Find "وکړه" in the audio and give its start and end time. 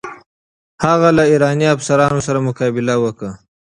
3.03-3.31